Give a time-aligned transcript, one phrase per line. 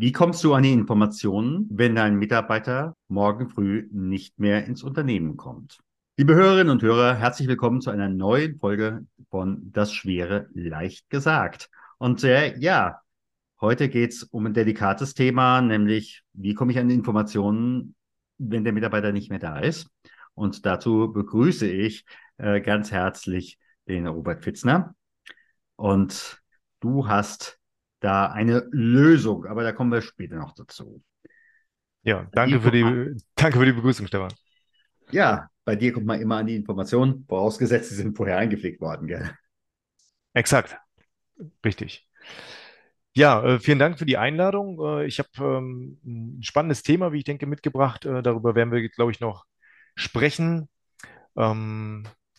[0.00, 5.36] Wie kommst du an die Informationen, wenn dein Mitarbeiter morgen früh nicht mehr ins Unternehmen
[5.36, 5.80] kommt?
[6.16, 11.68] Liebe Hörerinnen und Hörer, herzlich willkommen zu einer neuen Folge von Das Schwere leicht gesagt.
[11.98, 13.00] Und äh, ja,
[13.60, 17.96] heute geht's um ein delikates Thema, nämlich wie komme ich an die Informationen,
[18.38, 19.90] wenn der Mitarbeiter nicht mehr da ist?
[20.34, 22.04] Und dazu begrüße ich
[22.36, 23.58] äh, ganz herzlich
[23.88, 24.94] den Robert Fitzner.
[25.74, 26.40] Und
[26.78, 27.57] du hast
[28.00, 31.02] da eine Lösung, aber da kommen wir später noch dazu.
[32.02, 34.32] Ja, danke für die, danke für die Begrüßung, Stefan.
[35.10, 39.06] Ja, bei dir kommt man immer an die Informationen, vorausgesetzt, sie sind vorher eingepflegt worden,
[39.06, 39.30] gell?
[40.32, 40.76] Exakt,
[41.64, 42.08] richtig.
[43.14, 44.78] Ja, äh, vielen Dank für die Einladung.
[44.80, 48.04] Äh, ich habe ähm, ein spannendes Thema, wie ich denke, mitgebracht.
[48.04, 49.44] Äh, darüber werden wir, glaube ich, noch
[49.96, 50.68] sprechen.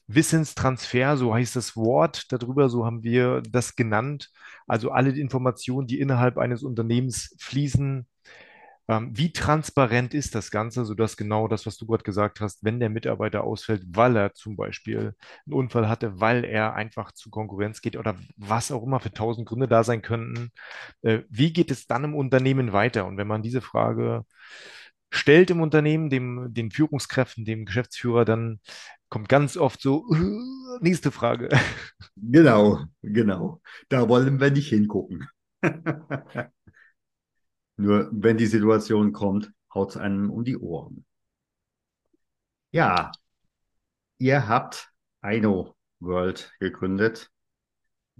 [0.09, 4.31] Wissenstransfer, so heißt das Wort darüber, so haben wir das genannt.
[4.67, 8.07] Also alle Informationen, die innerhalb eines Unternehmens fließen.
[8.87, 12.79] Ähm, wie transparent ist das Ganze, sodass genau das, was du gerade gesagt hast, wenn
[12.79, 15.13] der Mitarbeiter ausfällt, weil er zum Beispiel
[15.45, 19.47] einen Unfall hatte, weil er einfach zu Konkurrenz geht oder was auch immer für tausend
[19.47, 20.49] Gründe da sein könnten,
[21.03, 23.05] äh, wie geht es dann im Unternehmen weiter?
[23.05, 24.25] Und wenn man diese Frage
[25.11, 28.59] stellt im Unternehmen, dem, den Führungskräften, dem Geschäftsführer, dann
[29.09, 31.49] kommt ganz oft so, uh, nächste Frage.
[32.21, 33.61] Genau, genau.
[33.87, 35.27] Da wollen wir nicht hingucken.
[37.77, 41.05] Nur wenn die Situation kommt, haut es einem um die Ohren.
[42.71, 43.11] Ja,
[44.17, 47.31] ihr habt Aino World gegründet.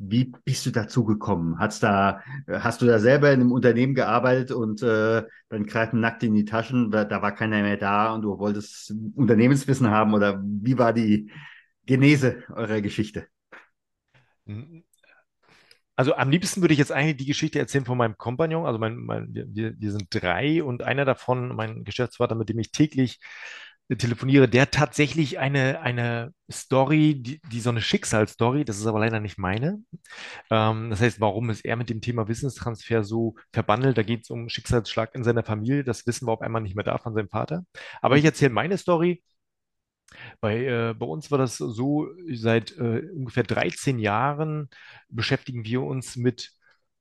[0.01, 1.59] Wie bist du dazu gekommen?
[1.59, 6.23] Hat's da, hast du da selber in einem Unternehmen gearbeitet und äh, dann greifen nackt
[6.23, 10.77] in die Taschen, da, war keiner mehr da und du wolltest Unternehmenswissen haben oder wie
[10.77, 11.29] war die
[11.85, 13.27] Genese eurer Geschichte?
[15.95, 18.65] Also am liebsten würde ich jetzt eigentlich die Geschichte erzählen von meinem Kompagnon.
[18.65, 22.71] Also mein, mein, wir, wir sind drei und einer davon, mein Geschäftsvater, mit dem ich
[22.71, 23.19] täglich
[23.97, 29.19] telefoniere, der tatsächlich eine, eine Story, die, die so eine Schicksalsstory, das ist aber leider
[29.19, 29.83] nicht meine.
[30.51, 33.97] Ähm, das heißt, warum ist er mit dem Thema Wissenstransfer so verbandelt?
[33.97, 35.83] Da geht es um Schicksalsschlag in seiner Familie.
[35.83, 37.65] Das wissen wir auf einmal nicht mehr da von seinem Vater.
[38.01, 39.23] Aber ich erzähle meine Story.
[40.41, 44.69] Bei, äh, bei uns war das so, seit äh, ungefähr 13 Jahren
[45.09, 46.51] beschäftigen wir uns mit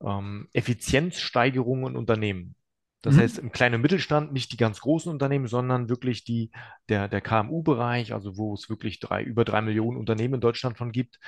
[0.02, 2.54] ähm, Effizienzsteigerungen in Unternehmen.
[3.02, 3.20] Das mhm.
[3.20, 6.50] heißt, im kleinen Mittelstand nicht die ganz großen Unternehmen, sondern wirklich die,
[6.88, 10.90] der, der KMU-Bereich, also wo es wirklich drei, über drei Millionen Unternehmen in Deutschland von
[10.90, 11.20] gibt.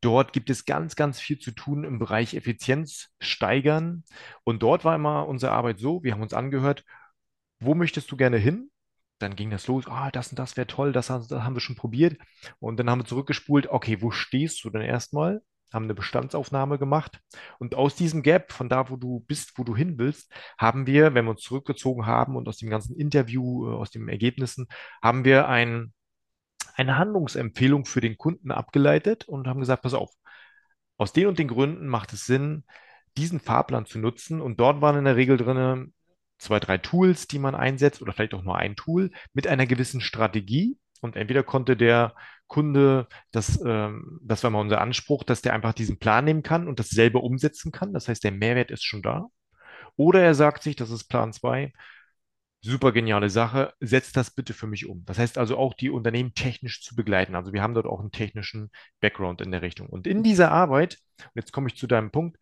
[0.00, 4.04] Dort gibt es ganz, ganz viel zu tun im Bereich Effizienz steigern.
[4.44, 6.84] Und dort war immer unsere Arbeit so, wir haben uns angehört,
[7.60, 8.70] wo möchtest du gerne hin?
[9.18, 11.76] Dann ging das los, ah, das und das wäre toll, das, das haben wir schon
[11.76, 12.18] probiert.
[12.58, 15.42] Und dann haben wir zurückgespult, okay, wo stehst du denn erstmal?
[15.72, 17.20] Haben eine Bestandsaufnahme gemacht.
[17.58, 21.14] Und aus diesem Gap, von da, wo du bist, wo du hin willst, haben wir,
[21.14, 24.66] wenn wir uns zurückgezogen haben und aus dem ganzen Interview, äh, aus den Ergebnissen,
[25.02, 25.92] haben wir ein,
[26.74, 30.10] eine Handlungsempfehlung für den Kunden abgeleitet und haben gesagt, pass auf,
[30.96, 32.64] aus den und den Gründen macht es Sinn,
[33.16, 34.40] diesen Fahrplan zu nutzen.
[34.40, 35.92] Und dort waren in der Regel drin
[36.38, 40.00] zwei, drei Tools, die man einsetzt oder vielleicht auch nur ein Tool mit einer gewissen
[40.00, 40.78] Strategie.
[41.02, 42.14] Und entweder konnte der
[42.46, 46.68] Kunde, das, ähm, das war mal unser Anspruch, dass der einfach diesen Plan nehmen kann
[46.68, 47.92] und das selber umsetzen kann.
[47.92, 49.26] Das heißt, der Mehrwert ist schon da.
[49.96, 51.72] Oder er sagt sich, das ist Plan 2,
[52.60, 55.04] super geniale Sache, setzt das bitte für mich um.
[55.04, 57.34] Das heißt also auch die Unternehmen technisch zu begleiten.
[57.34, 58.70] Also wir haben dort auch einen technischen
[59.00, 59.88] Background in der Richtung.
[59.88, 60.98] Und in dieser Arbeit,
[61.34, 62.38] jetzt komme ich zu deinem Punkt,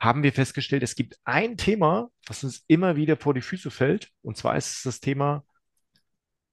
[0.00, 4.10] haben wir festgestellt, es gibt ein Thema, was uns immer wieder vor die Füße fällt,
[4.22, 5.44] und zwar ist es das Thema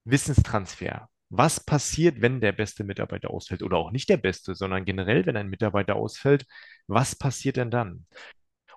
[0.04, 1.08] Wissenstransfer.
[1.28, 5.36] Was passiert, wenn der beste Mitarbeiter ausfällt oder auch nicht der beste, sondern generell, wenn
[5.36, 6.46] ein Mitarbeiter ausfällt,
[6.86, 8.06] was passiert denn dann?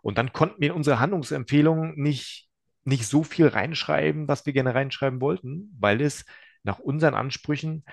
[0.01, 2.49] Und dann konnten wir in unsere Handlungsempfehlungen nicht,
[2.85, 6.25] nicht so viel reinschreiben, was wir gerne reinschreiben wollten, weil es
[6.63, 7.83] nach unseren Ansprüchen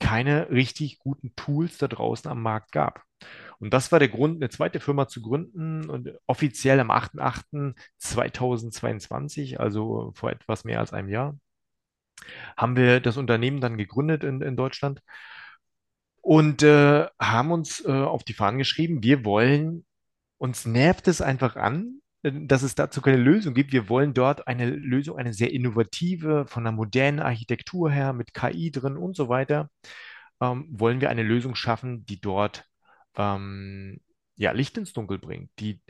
[0.00, 3.04] keine richtig guten Tools da draußen am Markt gab.
[3.58, 10.12] Und das war der Grund, eine zweite Firma zu gründen und offiziell am 8.8.2022, also
[10.14, 11.36] vor etwas mehr als einem Jahr
[12.56, 15.00] haben wir das Unternehmen dann gegründet in, in Deutschland
[16.22, 19.84] und äh, haben uns äh, auf die Fahnen geschrieben, wir wollen,
[20.38, 23.72] uns nervt es einfach an, dass es dazu keine Lösung gibt.
[23.72, 28.70] Wir wollen dort eine Lösung, eine sehr innovative, von einer modernen Architektur her, mit KI
[28.70, 29.70] drin und so weiter,
[30.40, 32.66] ähm, wollen wir eine Lösung schaffen, die dort
[33.16, 34.00] ähm,
[34.36, 35.80] ja, Licht ins Dunkel bringt, die,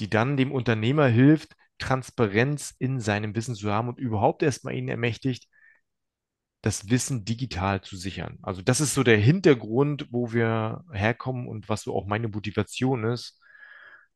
[0.00, 4.88] die dann dem Unternehmer hilft, Transparenz in seinem Wissen zu haben und überhaupt erstmal ihn
[4.88, 5.46] ermächtigt,
[6.62, 8.38] das Wissen digital zu sichern.
[8.42, 13.04] Also das ist so der Hintergrund, wo wir herkommen und was so auch meine Motivation
[13.04, 13.40] ist,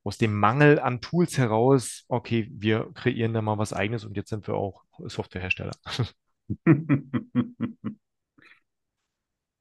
[0.02, 4.30] aus dem Mangel an Tools heraus, okay, wir kreieren da mal was eigenes und jetzt
[4.30, 5.72] sind wir auch Softwarehersteller.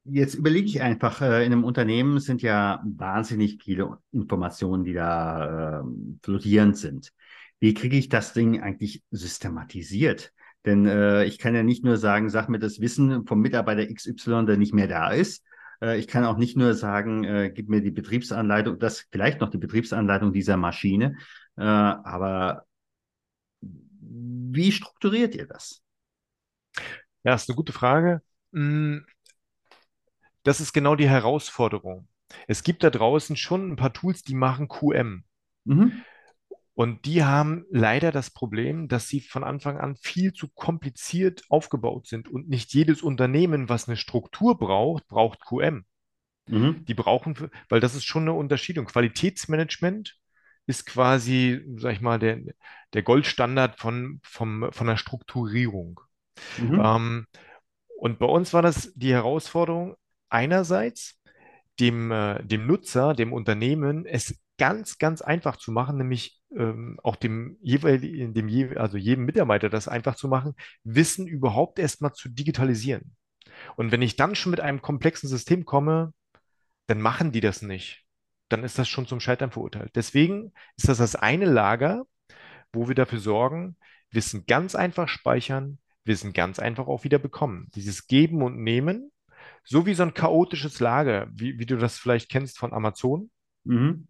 [0.04, 5.82] Jetzt überlege ich einfach, äh, in einem Unternehmen sind ja wahnsinnig viele Informationen, die da
[5.82, 7.12] äh, sind.
[7.60, 10.32] Wie kriege ich das Ding eigentlich systematisiert?
[10.66, 14.44] Denn äh, ich kann ja nicht nur sagen, sag mir das Wissen vom Mitarbeiter XY,
[14.46, 15.44] der nicht mehr da ist.
[15.82, 19.50] Äh, ich kann auch nicht nur sagen, äh, gib mir die Betriebsanleitung, das vielleicht noch
[19.50, 21.16] die Betriebsanleitung dieser Maschine.
[21.56, 22.64] Äh, aber
[23.60, 25.82] wie strukturiert ihr das?
[27.24, 28.22] Ja, ist eine gute Frage.
[28.52, 29.06] Hm,
[30.42, 32.08] das ist genau die Herausforderung.
[32.46, 35.24] Es gibt da draußen schon ein paar Tools, die machen QM.
[35.64, 36.02] Mhm.
[36.80, 42.06] Und die haben leider das Problem, dass sie von Anfang an viel zu kompliziert aufgebaut
[42.06, 42.26] sind.
[42.26, 45.84] Und nicht jedes Unternehmen, was eine Struktur braucht, braucht QM.
[46.46, 46.82] Mhm.
[46.86, 48.86] Die brauchen, weil das ist schon eine Unterschiedung.
[48.86, 50.16] Qualitätsmanagement
[50.64, 52.40] ist quasi, sag ich mal, der,
[52.94, 56.00] der Goldstandard von, vom, von der Strukturierung.
[56.56, 56.80] Mhm.
[56.82, 57.26] Ähm,
[57.98, 59.96] und bei uns war das die Herausforderung,
[60.30, 61.20] einerseits
[61.78, 67.16] dem, äh, dem Nutzer, dem Unternehmen, es ganz, ganz einfach zu machen, nämlich ähm, auch
[67.16, 70.54] dem jeweiligen, dem, also jedem Mitarbeiter das einfach zu machen,
[70.84, 73.16] Wissen überhaupt erstmal zu digitalisieren.
[73.76, 76.12] Und wenn ich dann schon mit einem komplexen System komme,
[76.88, 78.04] dann machen die das nicht.
[78.50, 79.92] Dann ist das schon zum Scheitern verurteilt.
[79.94, 82.04] Deswegen ist das das eine Lager,
[82.70, 83.78] wo wir dafür sorgen,
[84.10, 87.70] Wissen ganz einfach speichern, Wissen ganz einfach auch wieder bekommen.
[87.74, 89.10] Dieses Geben und Nehmen,
[89.64, 93.30] so wie so ein chaotisches Lager, wie, wie du das vielleicht kennst von Amazon.
[93.64, 94.08] Mhm.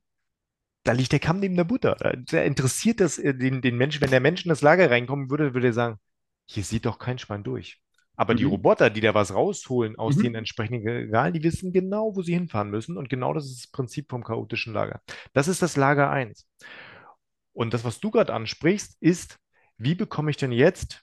[0.82, 1.96] Da liegt der Kamm neben der Butter.
[1.96, 4.00] Da interessiert das äh, den, den Menschen.
[4.00, 5.98] Wenn der Mensch in das Lager reinkommen würde, würde er sagen,
[6.46, 7.80] hier sieht doch kein Schwein durch.
[8.16, 8.38] Aber mhm.
[8.38, 10.22] die Roboter, die da was rausholen aus mhm.
[10.22, 12.96] den entsprechenden Regalen, die wissen genau, wo sie hinfahren müssen.
[12.96, 15.00] Und genau das ist das Prinzip vom chaotischen Lager.
[15.32, 16.46] Das ist das Lager 1.
[17.52, 19.38] Und das, was du gerade ansprichst, ist,
[19.76, 21.02] wie bekomme ich denn jetzt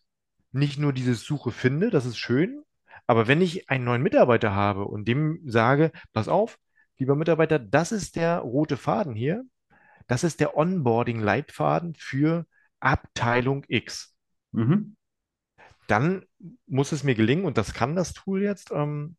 [0.52, 2.64] nicht nur diese Suche finde, das ist schön,
[3.06, 6.58] aber wenn ich einen neuen Mitarbeiter habe und dem sage, pass auf,
[6.98, 9.44] lieber Mitarbeiter, das ist der rote Faden hier,
[10.08, 12.46] das ist der Onboarding-Leitfaden für
[12.80, 14.16] Abteilung X.
[14.52, 14.96] Mhm.
[15.88, 16.26] Dann
[16.66, 19.16] muss es mir gelingen, und das kann das Tool jetzt, ähm,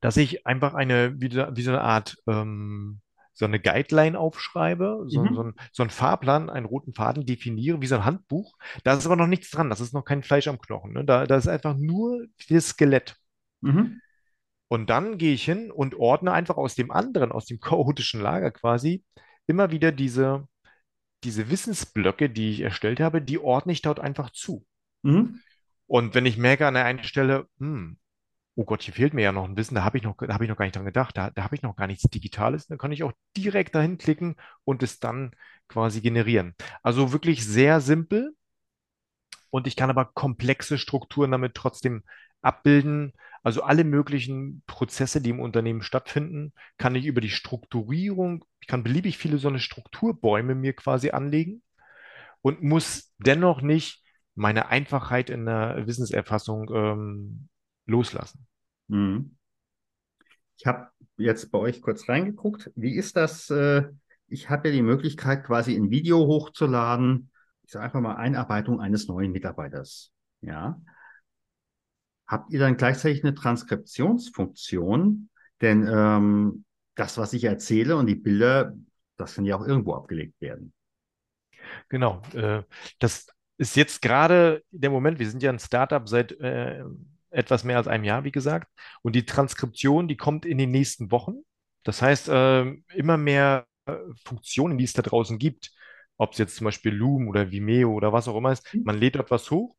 [0.00, 3.00] dass ich einfach eine, wie, wie so eine Art ähm,
[3.36, 5.34] so eine Guideline aufschreibe, so, mhm.
[5.34, 8.56] so, ein, so einen Fahrplan, einen roten Faden definiere, wie so ein Handbuch.
[8.82, 10.94] Da ist aber noch nichts dran, das ist noch kein Fleisch am Knochen.
[10.94, 11.04] Ne?
[11.04, 13.16] Da, da ist einfach nur das Skelett.
[13.60, 14.00] Mhm.
[14.68, 18.50] Und dann gehe ich hin und ordne einfach aus dem anderen, aus dem chaotischen Lager
[18.50, 19.04] quasi,
[19.46, 20.46] immer wieder diese,
[21.24, 24.66] diese Wissensblöcke, die ich erstellt habe, die ordne ich dort einfach zu.
[25.02, 25.40] Mhm.
[25.86, 27.98] Und wenn ich merke an der einen Stelle, hm,
[28.56, 30.44] oh Gott, hier fehlt mir ja noch ein Wissen, da habe ich noch, da habe
[30.44, 32.78] ich noch gar nicht dran gedacht, da, da habe ich noch gar nichts Digitales, dann
[32.78, 35.32] kann ich auch direkt dahin klicken und es dann
[35.68, 36.54] quasi generieren.
[36.82, 38.34] Also wirklich sehr simpel
[39.50, 42.02] und ich kann aber komplexe Strukturen damit trotzdem
[42.46, 43.12] abbilden.
[43.42, 48.82] Also alle möglichen Prozesse, die im Unternehmen stattfinden, kann ich über die Strukturierung, ich kann
[48.82, 51.62] beliebig viele so eine Strukturbäume mir quasi anlegen
[52.40, 54.02] und muss dennoch nicht
[54.34, 57.48] meine Einfachheit in der Wissenserfassung ähm,
[57.86, 58.46] loslassen.
[58.88, 59.36] Mhm.
[60.58, 62.70] Ich habe jetzt bei euch kurz reingeguckt.
[62.74, 63.50] Wie ist das?
[63.50, 63.84] Äh,
[64.28, 67.30] ich habe ja die Möglichkeit, quasi ein Video hochzuladen.
[67.62, 70.12] Ich sage einfach mal Einarbeitung eines neuen Mitarbeiters.
[70.40, 70.80] Ja.
[72.26, 75.28] Habt ihr dann gleichzeitig eine Transkriptionsfunktion?
[75.60, 76.64] Denn ähm,
[76.96, 78.74] das, was ich erzähle und die Bilder,
[79.16, 80.72] das kann ja auch irgendwo abgelegt werden.
[81.88, 82.22] Genau.
[82.34, 82.62] Äh,
[82.98, 83.26] das
[83.58, 85.18] ist jetzt gerade der Moment.
[85.18, 86.84] Wir sind ja ein Startup seit äh,
[87.30, 88.68] etwas mehr als einem Jahr, wie gesagt.
[89.02, 91.42] Und die Transkription, die kommt in den nächsten Wochen.
[91.84, 92.64] Das heißt, äh,
[92.94, 95.70] immer mehr äh, Funktionen, die es da draußen gibt,
[96.16, 98.82] ob es jetzt zum Beispiel Loom oder Vimeo oder was auch immer ist, mhm.
[98.84, 99.76] man lädt dort was hoch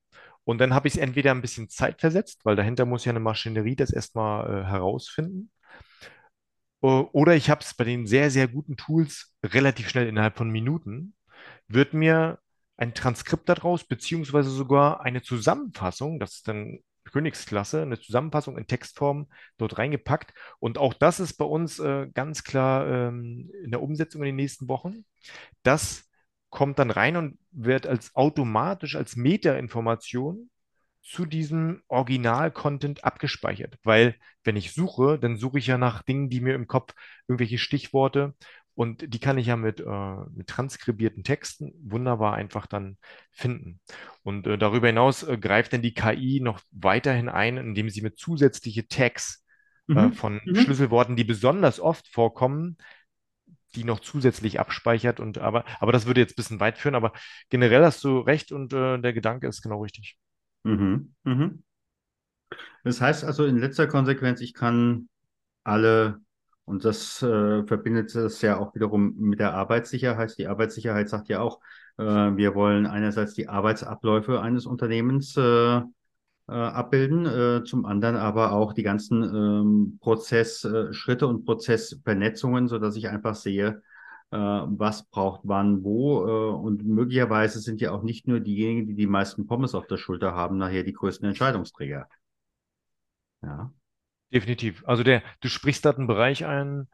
[0.47, 3.19] und dann habe ich es entweder ein bisschen Zeit versetzt, weil dahinter muss ja eine
[3.19, 5.51] Maschinerie das erstmal äh, herausfinden.
[6.79, 11.15] Oder ich habe es bei den sehr, sehr guten Tools relativ schnell innerhalb von Minuten,
[11.67, 12.39] wird mir
[12.77, 19.27] ein Transkript daraus, beziehungsweise sogar eine Zusammenfassung, das ist dann Königsklasse, eine Zusammenfassung in Textform
[19.57, 20.33] dort reingepackt.
[20.59, 24.35] Und auch das ist bei uns äh, ganz klar ähm, in der Umsetzung in den
[24.37, 25.03] nächsten Wochen.
[25.63, 26.06] Das
[26.49, 30.49] kommt dann rein und wird als automatisch als Meta-Information
[31.01, 33.77] zu diesem Original-Content abgespeichert.
[33.83, 36.93] Weil wenn ich suche, dann suche ich ja nach Dingen, die mir im Kopf
[37.27, 38.35] irgendwelche Stichworte
[38.77, 42.97] und die kann ich ja mit, äh, mit transkribierten Texten wunderbar einfach dann
[43.31, 43.79] finden.
[44.21, 48.19] Und äh, darüber hinaus äh, greift dann die KI noch weiterhin ein, indem sie mit
[48.19, 49.43] zusätzliche Tags
[49.89, 50.13] äh, mhm.
[50.13, 50.57] von mhm.
[50.57, 52.77] Schlüsselworten, die besonders oft vorkommen,
[53.75, 57.13] die noch zusätzlich abspeichert und aber, aber das würde jetzt ein bisschen weit führen, aber
[57.49, 60.17] generell hast du recht und äh, der Gedanke ist genau richtig.
[60.63, 61.13] Mhm.
[61.23, 61.63] Mhm.
[62.83, 65.09] Das heißt also in letzter Konsequenz, ich kann
[65.63, 66.21] alle,
[66.65, 70.37] und das äh, verbindet das ja auch wiederum mit der Arbeitssicherheit.
[70.37, 71.59] Die Arbeitssicherheit sagt ja auch,
[71.97, 75.35] äh, wir wollen einerseits die Arbeitsabläufe eines Unternehmens
[76.49, 82.79] äh, äh, abbilden, äh, zum anderen aber auch die ganzen ähm, Prozessschritte und Prozessvernetzungen, so
[82.79, 83.81] dass ich einfach sehe,
[84.31, 86.25] äh, was braucht wann wo.
[86.25, 89.97] Äh, und möglicherweise sind ja auch nicht nur diejenigen, die die meisten Pommes auf der
[89.97, 92.07] Schulter haben, nachher die größten Entscheidungsträger.
[93.41, 93.73] Ja.
[94.33, 94.83] Definitiv.
[94.87, 96.87] Also der, du sprichst da einen Bereich ein.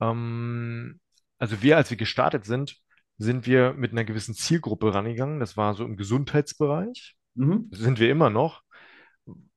[0.00, 1.00] Ähm,
[1.38, 2.76] also wir, als wir gestartet sind,
[3.18, 5.40] sind wir mit einer gewissen Zielgruppe rangegangen.
[5.40, 7.16] Das war so im Gesundheitsbereich.
[7.34, 7.68] Mhm.
[7.70, 8.62] Sind wir immer noch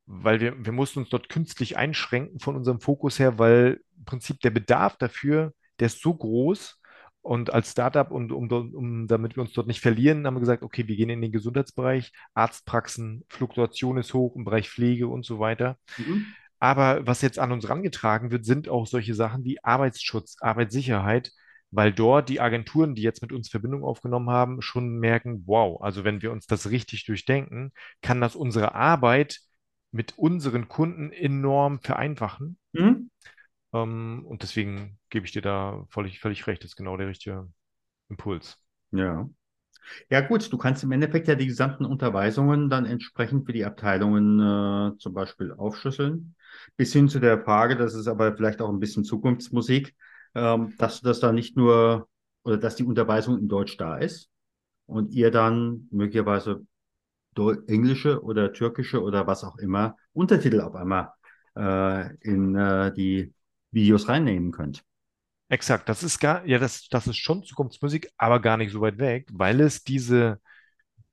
[0.06, 4.40] weil wir, wir mussten uns dort künstlich einschränken von unserem Fokus her, weil im Prinzip
[4.42, 6.80] der Bedarf dafür, der ist so groß.
[7.22, 10.62] Und als Startup und um, um, damit wir uns dort nicht verlieren, haben wir gesagt,
[10.62, 15.40] okay, wir gehen in den Gesundheitsbereich, Arztpraxen, Fluktuation ist hoch im Bereich Pflege und so
[15.40, 15.78] weiter.
[15.98, 16.26] Mhm.
[16.60, 21.32] Aber was jetzt an uns herangetragen wird, sind auch solche Sachen wie Arbeitsschutz, Arbeitssicherheit,
[21.72, 26.04] weil dort die Agenturen, die jetzt mit uns Verbindung aufgenommen haben, schon merken, wow, also
[26.04, 29.40] wenn wir uns das richtig durchdenken, kann das unsere Arbeit
[29.94, 32.58] mit unseren Kunden enorm vereinfachen.
[32.74, 33.10] Mhm.
[33.74, 36.64] Ähm, und deswegen gebe ich dir da völlig, völlig recht.
[36.64, 37.48] Das ist genau der richtige
[38.10, 38.58] Impuls.
[38.92, 39.30] Ja.
[40.10, 44.40] Ja, gut, du kannst im Endeffekt ja die gesamten Unterweisungen dann entsprechend für die Abteilungen
[44.40, 46.36] äh, zum Beispiel aufschlüsseln.
[46.78, 49.94] Bis hin zu der Frage, das ist aber vielleicht auch ein bisschen Zukunftsmusik,
[50.36, 52.08] ähm, dass das da nicht nur
[52.44, 54.30] oder dass die Unterweisung in Deutsch da ist
[54.86, 56.66] und ihr dann möglicherweise
[57.68, 61.12] englische oder türkische oder was auch immer Untertitel auf einmal
[61.56, 63.34] äh, in äh, die
[63.72, 64.84] Videos reinnehmen könnt.
[65.50, 68.98] Exakt, das ist gar, ja, das, das ist schon Zukunftsmusik, aber gar nicht so weit
[68.98, 70.40] weg, weil es diese,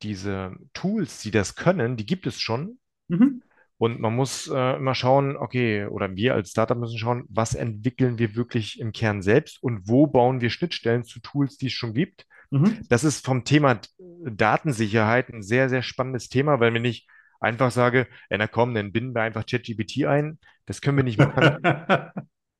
[0.02, 2.78] diese Tools, die das können, die gibt es schon.
[3.08, 3.42] Mhm.
[3.76, 8.18] Und man muss äh, immer schauen, okay, oder wir als Startup müssen schauen, was entwickeln
[8.18, 11.94] wir wirklich im Kern selbst und wo bauen wir Schnittstellen zu Tools, die es schon
[11.94, 12.26] gibt.
[12.50, 12.80] Mhm.
[12.88, 17.06] Das ist vom Thema Datensicherheit ein sehr, sehr spannendes Thema, weil wenn ich
[17.40, 21.18] einfach sage, ja, na komm, dann binden wir einfach ChatGPT ein, das können wir nicht
[21.18, 21.58] machen.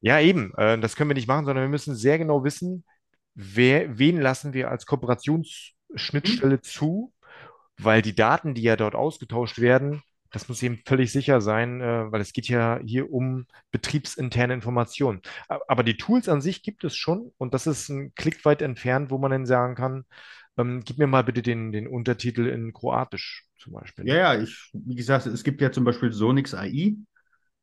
[0.01, 2.85] ja, eben, äh, das können wir nicht machen, sondern wir müssen sehr genau wissen,
[3.35, 6.63] wer, wen lassen wir als Kooperationsschnittstelle mhm.
[6.63, 7.13] zu,
[7.79, 12.11] weil die Daten, die ja dort ausgetauscht werden, das muss eben völlig sicher sein, äh,
[12.11, 15.21] weil es geht ja hier um betriebsinterne Informationen.
[15.49, 19.11] Aber die Tools an sich gibt es schon und das ist ein Klick weit entfernt,
[19.11, 20.05] wo man dann sagen kann,
[20.57, 24.07] ähm, gib mir mal bitte den, den Untertitel in Kroatisch zum Beispiel.
[24.07, 26.97] Ja, ja, ich, wie gesagt, es gibt ja zum Beispiel Sonix AI,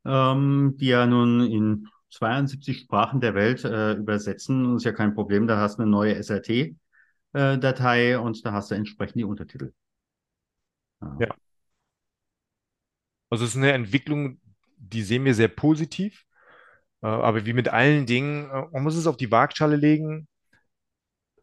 [0.06, 4.74] ähm, die ja nun in 72 Sprachen der Welt äh, übersetzen.
[4.74, 8.72] Das ist ja kein Problem, da hast du eine neue SRT-Datei äh, und da hast
[8.72, 9.74] du entsprechend die Untertitel.
[11.02, 11.18] Ja.
[11.20, 11.36] ja.
[13.30, 14.40] Also es ist eine Entwicklung,
[14.78, 16.26] die sehen wir sehr positiv.
[17.02, 20.28] Äh, aber wie mit allen Dingen, äh, man muss es auf die Waagschale legen.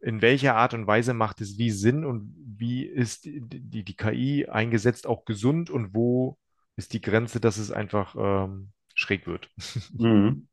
[0.01, 4.45] In welcher Art und Weise macht es wie Sinn und wie ist die, die, KI
[4.47, 6.37] eingesetzt auch gesund und wo
[6.75, 9.49] ist die Grenze, dass es einfach ähm, schräg wird?
[9.93, 10.47] Mhm.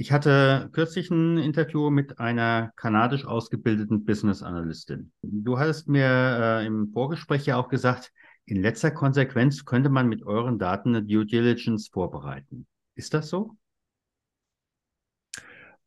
[0.00, 5.10] Ich hatte kürzlich ein Interview mit einer kanadisch ausgebildeten Business Analystin.
[5.22, 8.12] Du hattest mir äh, im Vorgespräch ja auch gesagt,
[8.48, 12.66] in letzter Konsequenz könnte man mit euren Daten eine Due Diligence vorbereiten.
[12.94, 13.56] Ist das so?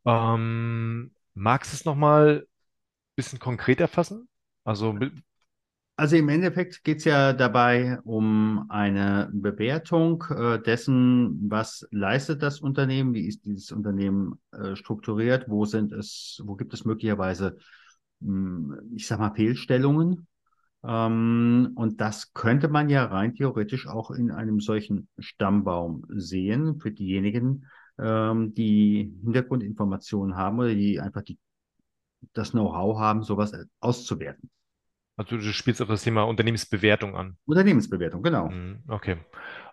[0.06, 4.28] Ähm, magst du es nochmal ein bisschen konkreter fassen?
[4.64, 4.98] Also,
[5.96, 12.60] also im Endeffekt geht es ja dabei um eine Bewertung äh, dessen, was leistet das
[12.60, 17.58] Unternehmen, wie ist dieses Unternehmen äh, strukturiert, wo sind es, wo gibt es möglicherweise,
[18.20, 20.28] mh, hm, ich sag mal, Fehlstellungen
[20.84, 27.68] und das könnte man ja rein theoretisch auch in einem solchen Stammbaum sehen für diejenigen,
[28.00, 31.38] ähm, die Hintergrundinformationen haben oder die einfach die,
[32.34, 34.50] das Know-how haben, sowas auszuwerten.
[35.18, 37.38] Also du spielst auf das Thema Unternehmensbewertung an.
[37.46, 38.50] Unternehmensbewertung, genau.
[38.50, 39.18] Mhm, okay.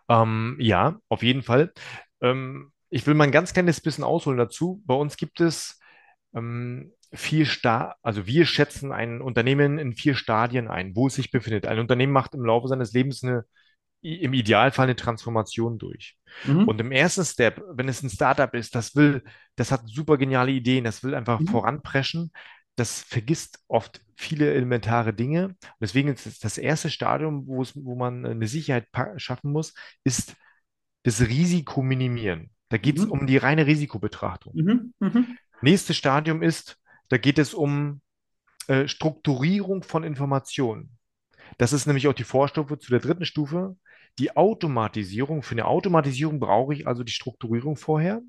[0.08, 1.72] Ähm, ja, auf jeden Fall.
[2.20, 4.82] Ähm, ich will mal ein ganz kleines bisschen ausholen dazu.
[4.84, 5.80] Bei uns gibt es
[6.34, 11.30] ähm, vier Sta also wir schätzen ein Unternehmen in vier Stadien ein, wo es sich
[11.30, 11.66] befindet.
[11.66, 13.44] Ein Unternehmen macht im Laufe seines Lebens eine,
[14.00, 16.16] im Idealfall eine Transformation durch.
[16.44, 16.68] Mhm.
[16.68, 19.24] Und im ersten Step, wenn es ein Startup ist, das will,
[19.56, 21.48] das hat super geniale Ideen, das will einfach mhm.
[21.48, 22.30] voranpreschen,
[22.76, 25.46] das vergisst oft viele elementare Dinge.
[25.46, 28.86] Und deswegen ist das erste Stadium, wo, es, wo man eine Sicherheit
[29.16, 29.74] schaffen muss,
[30.04, 30.36] ist
[31.02, 32.50] das Risiko minimieren.
[32.68, 33.12] Da geht es mhm.
[33.12, 34.54] um die reine Risikobetrachtung.
[34.54, 34.94] Mhm.
[35.00, 35.38] Mhm.
[35.62, 38.00] Nächstes Stadium ist, Da geht es um
[38.66, 40.98] äh, Strukturierung von Informationen.
[41.56, 43.76] Das ist nämlich auch die Vorstufe zu der dritten Stufe.
[44.18, 45.42] Die Automatisierung.
[45.42, 48.20] Für eine Automatisierung brauche ich also die Strukturierung vorher.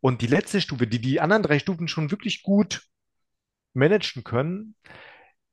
[0.00, 2.82] Und die letzte Stufe, die die anderen drei Stufen schon wirklich gut
[3.74, 4.74] managen können,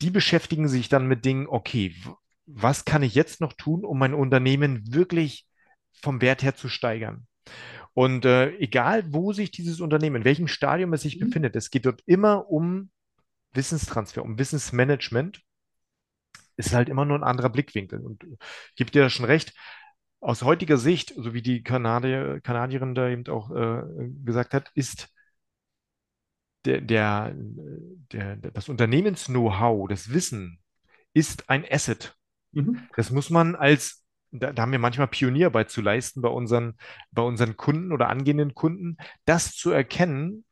[0.01, 1.95] die beschäftigen sich dann mit Dingen, okay,
[2.45, 5.45] was kann ich jetzt noch tun, um mein Unternehmen wirklich
[6.01, 7.27] vom Wert her zu steigern?
[7.99, 11.25] Und äh, egal, wo sich dieses Unternehmen, in welchem Stadium es sich mhm.
[11.25, 12.91] befindet, es geht dort immer um
[13.51, 15.41] Wissenstransfer, um Wissensmanagement.
[16.55, 17.99] Ist halt immer nur ein anderer Blickwinkel.
[17.99, 19.53] Und ich gebe dir da schon recht,
[20.21, 23.83] aus heutiger Sicht, so wie die Kanadier, Kanadierin da eben auch äh,
[24.23, 25.13] gesagt hat, ist
[26.63, 30.61] der, der, der, das Unternehmens-Know-how, das Wissen,
[31.11, 32.17] ist ein Asset.
[32.53, 32.79] Mhm.
[32.95, 36.77] Das muss man als, da, da, haben wir manchmal Pionierarbeit zu leisten bei unseren,
[37.11, 40.45] bei unseren Kunden oder angehenden Kunden, das zu erkennen,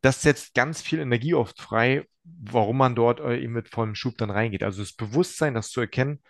[0.00, 4.16] das setzt ganz viel Energie oft frei, warum man dort äh, eben mit vollem Schub
[4.18, 4.62] dann reingeht.
[4.62, 6.20] Also das Bewusstsein, das zu erkennen,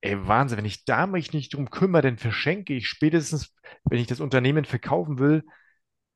[0.00, 3.54] ey, Wahnsinn, wenn ich da mich nicht drum kümmere, dann verschenke ich spätestens,
[3.84, 5.44] wenn ich das Unternehmen verkaufen will,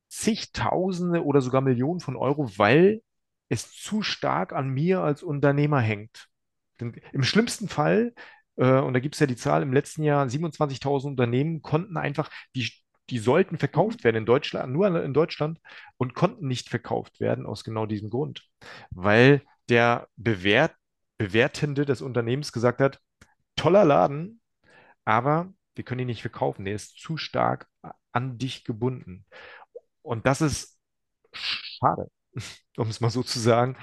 [0.09, 3.03] zigtausende oder sogar Millionen von Euro, weil
[3.49, 6.29] es zu stark an mir als Unternehmer hängt.
[6.81, 8.15] Denn im schlimmsten Fall,
[8.67, 12.71] und da gibt es ja die Zahl, im letzten Jahr 27.000 Unternehmen konnten einfach, die,
[13.11, 15.61] die sollten verkauft werden in Deutschland, nur in Deutschland
[15.97, 18.43] und konnten nicht verkauft werden aus genau diesem Grund,
[18.91, 20.75] weil der Bewert,
[21.19, 23.01] Bewertende des Unternehmens gesagt hat,
[23.57, 24.41] toller Laden,
[25.05, 27.69] aber wir können ihn nicht verkaufen, der ist zu stark
[28.13, 29.25] an dich gebunden.
[30.03, 30.79] Und das ist
[31.33, 32.11] schade,
[32.77, 33.77] um es mal so zu sagen.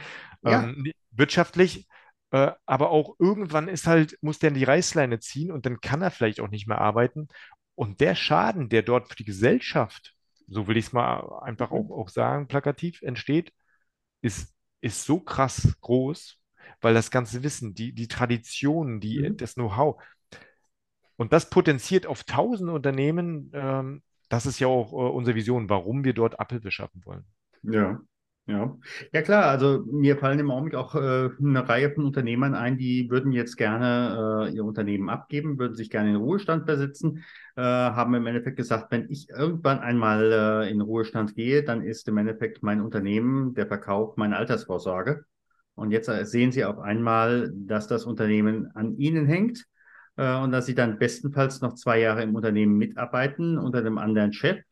[0.43, 0.63] Ja.
[0.63, 1.87] Ähm, wirtschaftlich,
[2.35, 6.01] äh, aber auch irgendwann ist halt, muss der in die Reißleine ziehen und dann kann
[6.01, 7.27] er vielleicht auch nicht mehr arbeiten.
[7.75, 10.13] Und der Schaden, der dort für die Gesellschaft,
[10.47, 13.53] so will ich es mal einfach auch, auch sagen, plakativ entsteht,
[14.21, 16.37] ist, ist so krass groß,
[16.81, 19.37] weil das ganze Wissen, die, die Tradition, die, mhm.
[19.37, 20.01] das Know-how,
[21.17, 26.03] und das potenziert auf tausende Unternehmen ähm, das ist ja auch äh, unsere Vision, warum
[26.03, 27.25] wir dort Abhilfe schaffen wollen.
[27.63, 27.99] Ja,
[28.47, 28.77] ja.
[29.11, 33.09] Ja klar, also mir fallen im Augenblick auch äh, eine Reihe von Unternehmern ein, die
[33.09, 37.23] würden jetzt gerne äh, ihr Unternehmen abgeben, würden sich gerne in Ruhestand besitzen,
[37.55, 42.07] äh, haben im Endeffekt gesagt, wenn ich irgendwann einmal äh, in Ruhestand gehe, dann ist
[42.07, 45.25] im Endeffekt mein Unternehmen, der Verkauf, meine Altersvorsorge.
[45.73, 49.65] Und jetzt äh, sehen sie auf einmal, dass das Unternehmen an ihnen hängt
[50.17, 54.33] äh, und dass sie dann bestenfalls noch zwei Jahre im Unternehmen mitarbeiten unter einem anderen
[54.33, 54.63] Chef,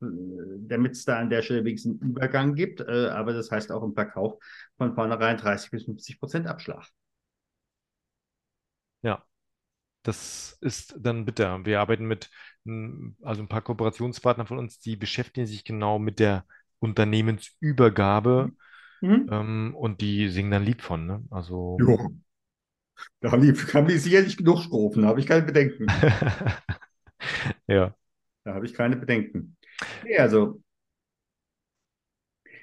[0.00, 2.80] damit es da an der Stelle wenigstens einen Übergang gibt.
[2.80, 4.42] Äh, aber das heißt auch im Verkauf
[4.76, 6.86] von vornherein 30 bis 50 Prozent Abschlag.
[9.02, 9.24] Ja,
[10.02, 11.64] das ist dann bitter.
[11.64, 12.30] Wir arbeiten mit,
[13.22, 16.46] also ein paar Kooperationspartner von uns, die beschäftigen sich genau mit der
[16.78, 18.52] Unternehmensübergabe
[19.00, 19.28] mhm.
[19.30, 21.06] ähm, und die singen dann ein Lied von.
[21.06, 21.24] Ne?
[21.30, 22.10] Also jo.
[23.20, 25.86] Da haben die, haben die sicherlich genug Strophen, da habe ich keine Bedenken.
[27.66, 27.94] ja.
[28.44, 29.56] Da habe ich keine Bedenken.
[30.04, 30.60] Nee, also,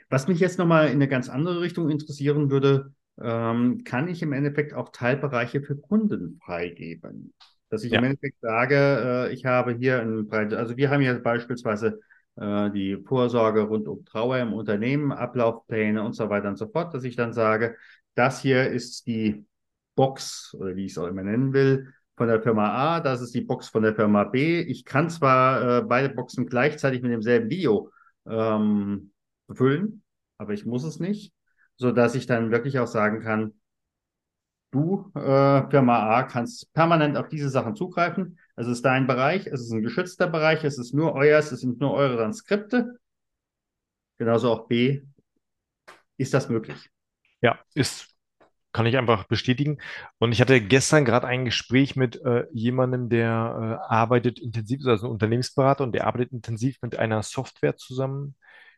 [0.09, 4.33] was mich jetzt nochmal in eine ganz andere Richtung interessieren würde, ähm, kann ich im
[4.33, 7.33] Endeffekt auch Teilbereiche für Kunden freigeben?
[7.69, 7.99] Dass ich ja.
[7.99, 8.75] im Endeffekt sage,
[9.29, 11.99] äh, ich habe hier ein breites, also wir haben hier beispielsweise
[12.35, 16.93] äh, die Vorsorge rund um Trauer im Unternehmen, Ablaufpläne und so weiter und so fort,
[16.93, 17.75] dass ich dann sage,
[18.15, 19.45] das hier ist die
[19.95, 23.33] Box oder wie ich es auch immer nennen will, von der Firma A, das ist
[23.35, 24.59] die Box von der Firma B.
[24.59, 27.91] Ich kann zwar äh, beide Boxen gleichzeitig mit demselben Video
[28.25, 29.11] ähm,
[29.45, 30.03] befüllen,
[30.37, 31.31] aber ich muss es nicht,
[31.75, 33.53] so dass ich dann wirklich auch sagen kann,
[34.71, 38.39] du äh, Firma A kannst permanent auf diese Sachen zugreifen.
[38.55, 41.79] Es ist dein Bereich, es ist ein geschützter Bereich, es ist nur euer, es sind
[41.79, 42.99] nur eure Transkripte.
[44.17, 45.03] Genauso auch B.
[46.17, 46.89] Ist das möglich?
[47.41, 48.16] Ja, ist
[48.77, 49.79] kann ich einfach bestätigen.
[50.19, 55.07] Und ich hatte gestern gerade ein Gespräch mit äh, jemandem, der äh, arbeitet intensiv, also
[55.07, 58.35] ein Unternehmensberater, und der arbeitet intensiv mit einer Software zusammen,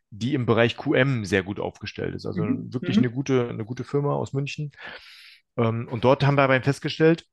[0.09, 2.25] die im Bereich QM sehr gut aufgestellt ist.
[2.25, 2.73] Also mhm.
[2.73, 3.03] wirklich mhm.
[3.03, 4.71] eine gute, eine gute Firma aus München.
[5.57, 7.25] Ähm, und dort haben wir aber festgestellt,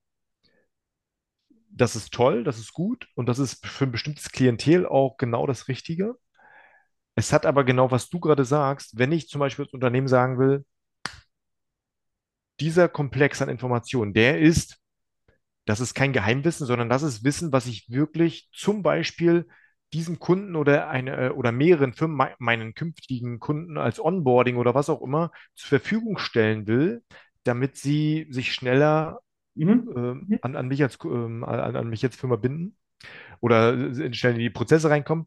[1.70, 5.46] das ist toll, das ist gut und das ist für ein bestimmtes Klientel auch genau
[5.46, 6.16] das Richtige.
[7.14, 10.40] Es hat aber genau, was du gerade sagst, wenn ich zum Beispiel als Unternehmen sagen
[10.40, 10.64] will,
[12.61, 14.79] dieser Komplex an Informationen, der ist,
[15.64, 19.47] das ist kein Geheimwissen, sondern das ist Wissen, was ich wirklich zum Beispiel
[19.92, 24.90] diesem Kunden oder eine äh, oder mehreren Firmen, meinen künftigen Kunden als Onboarding oder was
[24.90, 27.03] auch immer zur Verfügung stellen will,
[27.45, 29.21] damit sie sich schneller
[29.55, 30.27] mhm.
[30.31, 32.77] äh, an, an, mich als, äh, an, an mich als Firma binden
[33.40, 35.27] oder schnell in die Prozesse reinkommen.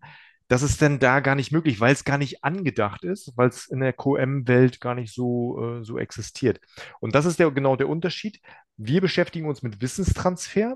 [0.49, 3.67] Das ist dann da gar nicht möglich, weil es gar nicht angedacht ist, weil es
[3.67, 6.59] in der QM-Welt gar nicht so, äh, so existiert.
[6.99, 8.41] Und das ist der, genau der Unterschied.
[8.75, 10.75] Wir beschäftigen uns mit Wissenstransfer.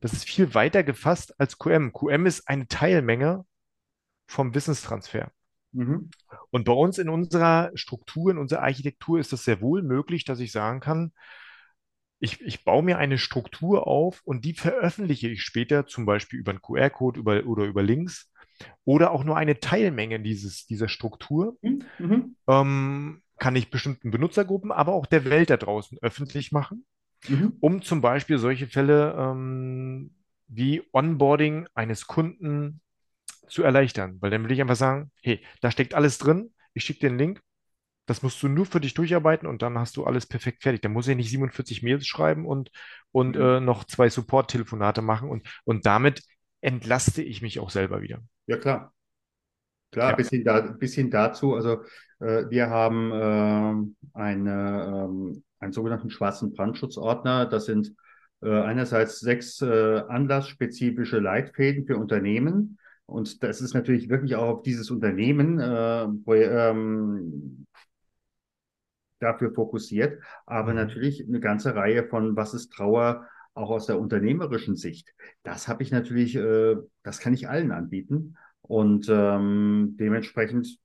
[0.00, 1.92] Das ist viel weiter gefasst als QM.
[1.92, 3.44] QM ist eine Teilmenge
[4.26, 5.30] vom Wissenstransfer.
[5.72, 6.08] Mhm.
[6.48, 10.40] Und bei uns in unserer Struktur, in unserer Architektur ist das sehr wohl möglich, dass
[10.40, 11.12] ich sagen kann,
[12.18, 16.52] ich, ich baue mir eine Struktur auf und die veröffentliche ich später zum Beispiel über
[16.52, 18.31] einen QR-Code über, oder über Links
[18.84, 21.56] oder auch nur eine Teilmenge dieses, dieser Struktur.
[21.62, 21.84] Mhm.
[21.98, 22.36] mhm.
[22.46, 26.84] Ähm, kann ich bestimmten Benutzergruppen, aber auch der Welt da draußen öffentlich machen,
[27.26, 27.56] mhm.
[27.58, 30.14] um zum Beispiel solche Fälle ähm,
[30.46, 32.80] wie Onboarding eines Kunden
[33.48, 34.18] zu erleichtern.
[34.20, 37.40] Weil dann will ich einfach sagen, hey, da steckt alles drin, ich schicke den Link,
[38.06, 40.82] das musst du nur für dich durcharbeiten und dann hast du alles perfekt fertig.
[40.82, 42.70] Da muss ich nicht 47 Mails schreiben und,
[43.10, 43.42] und mhm.
[43.42, 46.22] äh, noch zwei Support-Telefonate machen und, und damit
[46.60, 48.22] entlaste ich mich auch selber wieder.
[48.46, 48.92] Ja, klar.
[49.90, 50.16] Klar, ja.
[50.16, 51.82] bis, hin da, bis hin dazu, also
[52.20, 57.46] äh, wir haben äh, eine, ähm, einen sogenannten schwarzen Brandschutzordner.
[57.46, 57.94] Das sind
[58.40, 62.78] äh, einerseits sechs äh, anlassspezifische Leitfäden für Unternehmen.
[63.04, 67.66] Und das ist natürlich wirklich auch auf dieses Unternehmen äh, wo, ähm,
[69.22, 70.76] dafür fokussiert, aber mhm.
[70.76, 75.14] natürlich eine ganze Reihe von Was ist Trauer auch aus der unternehmerischen Sicht.
[75.42, 80.78] Das habe ich natürlich, äh, das kann ich allen anbieten und ähm, dementsprechend,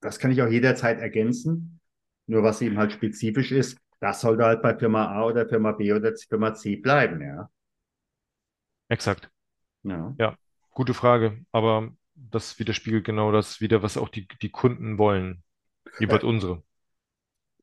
[0.00, 1.80] das kann ich auch jederzeit ergänzen.
[2.26, 5.92] Nur was eben halt spezifisch ist, das sollte halt bei Firma A oder Firma B
[5.92, 7.50] oder Firma C bleiben, ja.
[8.88, 9.30] Exakt.
[9.82, 10.14] Ja.
[10.18, 10.36] Ja,
[10.70, 15.42] gute Frage, aber das widerspiegelt genau das wieder, was auch die, die Kunden wollen.
[15.98, 16.62] Wie wird unsere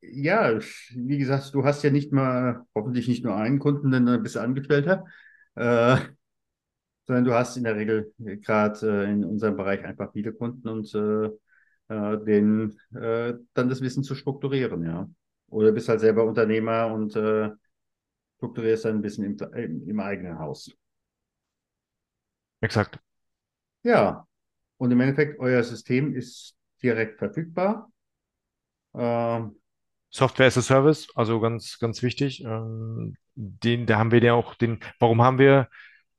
[0.02, 0.58] ja,
[0.94, 4.36] wie gesagt, du hast ja nicht mal, hoffentlich nicht nur einen Kunden, denn dann bist
[4.36, 5.04] du Angestellter,
[5.54, 5.96] äh,
[7.06, 10.94] sondern du hast in der Regel gerade äh, in unserem Bereich einfach viele Kunden und
[10.94, 11.26] äh,
[11.88, 15.08] äh, den äh, dann das Wissen zu strukturieren, ja.
[15.48, 17.50] Oder bist halt selber Unternehmer und äh,
[18.36, 20.70] strukturierst dann ein bisschen im, im, im eigenen Haus.
[22.60, 22.98] Exakt.
[23.82, 24.26] Ja,
[24.76, 27.90] und im Endeffekt, euer System ist direkt verfügbar.
[28.94, 29.56] Ähm,
[30.10, 32.42] Software as a Service, also ganz, ganz wichtig.
[32.44, 35.68] Ähm, den, da haben wir ja auch den, warum haben wir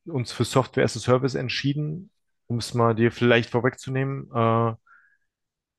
[0.06, 2.12] uns für Software as a Service entschieden,
[2.47, 4.73] um es mal dir vielleicht vorwegzunehmen, äh,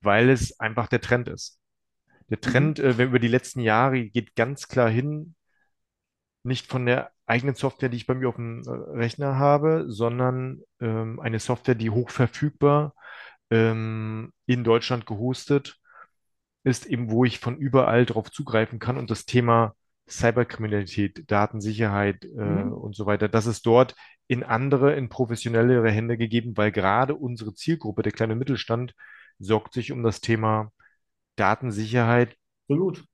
[0.02, 1.60] weil es einfach der Trend ist.
[2.28, 2.42] Der mhm.
[2.42, 2.84] Trend, mhm.
[2.84, 5.34] äh, über die letzten Jahre geht ganz klar hin,
[6.42, 10.62] nicht von der eigenen Software, die ich bei mir auf dem äh, Rechner habe, sondern
[10.80, 12.94] ähm, eine Software, die hochverfügbar
[13.50, 15.79] ähm, in Deutschland gehostet
[16.64, 19.74] ist eben, wo ich von überall drauf zugreifen kann und das Thema
[20.08, 22.72] Cyberkriminalität, Datensicherheit äh, mhm.
[22.72, 23.94] und so weiter, das ist dort
[24.26, 28.94] in andere, in professionellere Hände gegeben, weil gerade unsere Zielgruppe, der kleine Mittelstand,
[29.38, 30.72] sorgt sich um das Thema
[31.36, 32.36] Datensicherheit.
[32.68, 33.04] Absolut.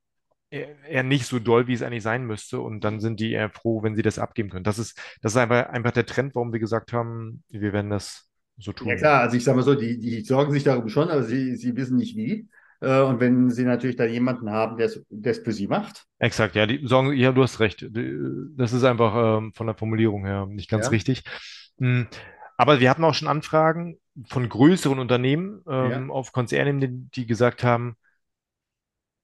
[0.51, 2.61] Eher nicht so doll, wie es eigentlich sein müsste.
[2.61, 4.65] Und dann sind die eher froh, wenn sie das abgeben können.
[4.65, 8.29] Das ist, das ist einfach, einfach der Trend, warum wir gesagt haben, wir werden das
[8.59, 8.89] so tun.
[8.89, 11.57] Ja klar, also ich sage mal so, die, die sorgen sich darum schon, aber sie,
[11.57, 12.49] sie wissen nicht wie.
[12.81, 16.05] Äh, und wenn Sie natürlich da jemanden haben, der es für Sie macht.
[16.19, 17.87] Exakt, ja, die sagen, ja, du hast recht.
[18.57, 20.91] Das ist einfach ähm, von der Formulierung her nicht ganz ja.
[20.91, 21.25] richtig.
[21.79, 22.07] Hm,
[22.57, 26.07] aber wir hatten auch schon Anfragen von größeren Unternehmen ähm, ja.
[26.09, 27.97] auf Konzernen, die gesagt haben,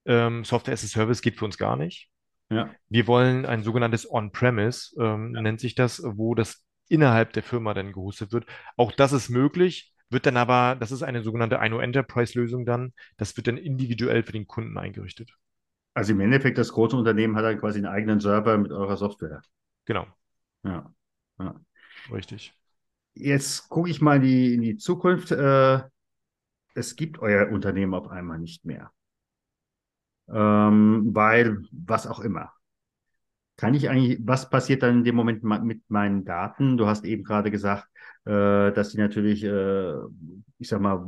[0.04, 2.08] ähm, Software as a Service geht für uns gar nicht.
[2.50, 2.70] Ja.
[2.88, 7.92] Wir wollen ein sogenanntes On-Premise, ähm, nennt sich das, wo das innerhalb der Firma dann
[7.92, 8.44] gehostet wird.
[8.76, 12.92] Auch das ist möglich wird dann aber, das ist eine sogenannte INO Enterprise Lösung dann,
[13.16, 15.36] das wird dann individuell für den Kunden eingerichtet.
[15.94, 19.42] Also im Endeffekt, das große Unternehmen hat dann quasi einen eigenen Server mit eurer Software.
[19.84, 20.06] Genau.
[20.64, 20.92] Ja.
[21.38, 21.60] ja.
[22.10, 22.54] Richtig.
[23.14, 25.32] Jetzt gucke ich mal in die, in die Zukunft.
[25.32, 25.82] Äh,
[26.74, 28.90] es gibt euer Unternehmen auf einmal nicht mehr.
[30.28, 32.52] Ähm, weil, was auch immer.
[33.56, 36.78] Kann ich eigentlich, was passiert dann in dem Moment mit meinen Daten?
[36.78, 37.86] Du hast eben gerade gesagt,
[38.24, 39.94] dass die natürlich, äh,
[40.58, 41.06] ich sag mal,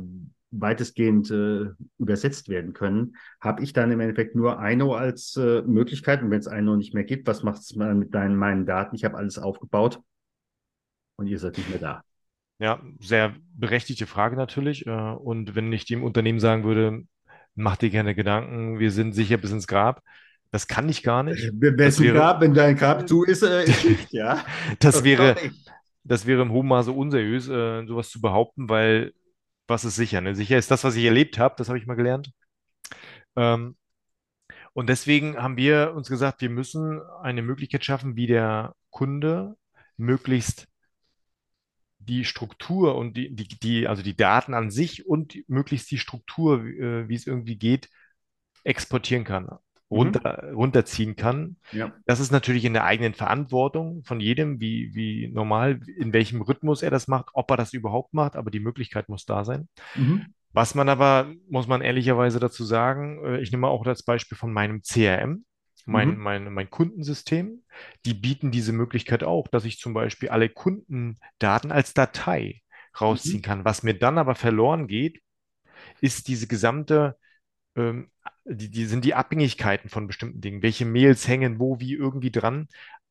[0.59, 3.15] weitestgehend äh, übersetzt werden können.
[3.41, 6.93] Habe ich dann im Endeffekt nur Eino als äh, Möglichkeit und wenn es Eino nicht
[6.93, 8.95] mehr gibt, was macht es mit deinen, meinen Daten?
[8.95, 9.99] Ich habe alles aufgebaut
[11.17, 12.03] und ihr seid nicht mehr da.
[12.59, 14.87] Ja, sehr berechtigte Frage natürlich.
[14.87, 17.03] Äh, und wenn ich dem Unternehmen sagen würde,
[17.55, 20.01] mach dir keine Gedanken, wir sind sicher bis ins Grab,
[20.51, 21.51] das kann ich gar nicht.
[21.59, 24.35] Wessen Grab, wenn dein Grab zu ist, äh, ist nicht, ja.
[24.79, 25.35] das, das wäre,
[26.05, 29.13] das wäre im hohen Maße unseriös, äh, sowas zu behaupten, weil
[29.67, 30.21] was ist sicher?
[30.21, 30.35] Ne?
[30.35, 32.31] Sicher ist das, was ich erlebt habe, das habe ich mal gelernt.
[33.35, 33.75] Ähm,
[34.73, 39.57] und deswegen haben wir uns gesagt, wir müssen eine Möglichkeit schaffen, wie der Kunde
[39.97, 40.67] möglichst
[41.99, 46.63] die Struktur und die, die, die, also die Daten an sich und möglichst die Struktur,
[46.65, 47.89] äh, wie es irgendwie geht,
[48.63, 49.49] exportieren kann,
[49.89, 51.57] runter, runterziehen kann.
[51.71, 51.93] Ja.
[52.05, 56.81] Das ist natürlich in der eigenen Verantwortung von jedem, wie, wie normal, in welchem Rhythmus
[56.81, 59.67] er das macht, ob er das überhaupt macht, aber die Möglichkeit muss da sein.
[59.95, 60.25] Mhm.
[60.53, 64.53] Was man aber, muss man ehrlicherweise dazu sagen, äh, ich nehme auch das Beispiel von
[64.53, 65.45] meinem CRM,
[65.85, 66.17] mein, Mhm.
[66.17, 67.63] mein, mein Kundensystem.
[68.05, 72.61] Die bieten diese Möglichkeit auch, dass ich zum Beispiel alle Kundendaten als Datei
[72.99, 73.41] rausziehen Mhm.
[73.43, 73.65] kann.
[73.65, 75.21] Was mir dann aber verloren geht,
[76.01, 77.17] ist diese gesamte,
[77.75, 78.09] ähm,
[78.45, 80.61] die, die sind die Abhängigkeiten von bestimmten Dingen.
[80.63, 82.67] Welche Mails hängen wo, wie irgendwie dran.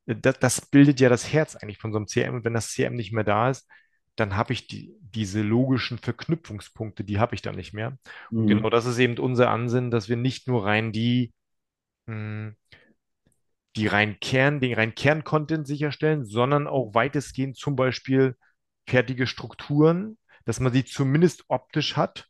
[0.07, 2.37] Äh, Das, das bildet ja das Herz eigentlich von so einem CRM.
[2.37, 3.68] Und wenn das CRM nicht mehr da ist,
[4.16, 7.98] dann habe ich die, diese logischen Verknüpfungspunkte, die habe ich dann nicht mehr.
[8.37, 8.70] Und genau Mhm.
[8.70, 11.33] das ist eben unser Ansinnen, dass wir nicht nur rein die,
[12.07, 12.53] mh,
[13.77, 18.37] die rein Kern, den rein Kern-Content sicherstellen, sondern auch weitestgehend zum Beispiel
[18.87, 22.29] fertige Strukturen, dass man sie zumindest optisch hat.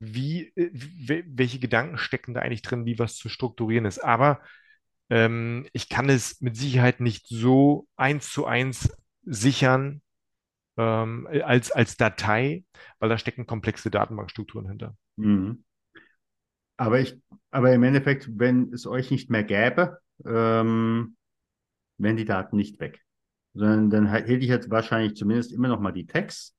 [0.00, 3.98] Wie, äh, wel- welche Gedanken stecken da eigentlich drin, wie was zu strukturieren ist.
[4.00, 4.40] Aber
[5.10, 8.92] ähm, ich kann es mit Sicherheit nicht so eins zu eins
[9.24, 10.02] sichern
[10.76, 12.64] ähm, als, als Datei,
[12.98, 14.96] weil da stecken komplexe Datenbankstrukturen hinter.
[15.16, 15.64] Mhm.
[16.76, 21.16] Aber ich, aber im Endeffekt, wenn es euch nicht mehr gäbe, ähm,
[21.98, 23.00] wären die Daten nicht weg.
[23.54, 26.56] Sondern dann hätte ich jetzt wahrscheinlich zumindest immer noch mal die Text,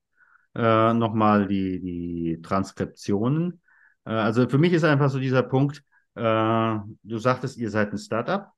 [0.55, 3.61] äh, noch mal die, die Transkriptionen.
[4.05, 5.83] Äh, also für mich ist einfach so dieser Punkt,
[6.15, 6.21] äh,
[7.03, 8.51] du sagtest, ihr seid ein Startup.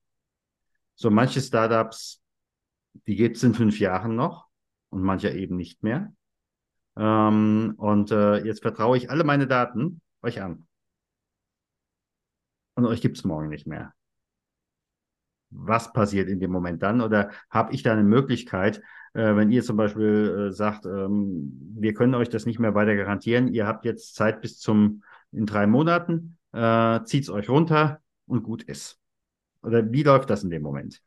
[0.96, 2.22] So manche Startups,
[3.08, 4.48] die gibt es in fünf Jahren noch
[4.90, 6.14] und manche eben nicht mehr.
[6.96, 10.68] Ähm, und äh, jetzt vertraue ich alle meine Daten euch an.
[12.76, 13.94] Und euch gibt es morgen nicht mehr.
[15.56, 17.02] Was passiert in dem Moment dann?
[17.02, 18.82] Oder habe ich da eine Möglichkeit,
[19.14, 22.96] äh, wenn ihr zum Beispiel äh, sagt, ähm, wir können euch das nicht mehr weiter
[22.96, 28.02] garantieren, ihr habt jetzt Zeit bis zum in drei Monaten, äh, zieht es euch runter
[28.26, 29.00] und gut ist.
[29.62, 31.02] Oder wie läuft das in dem Moment?